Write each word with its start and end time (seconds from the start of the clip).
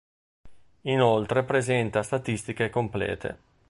Inoltre 0.85 1.43
presenta 1.43 2.01
statistiche 2.01 2.71
complete. 2.71 3.37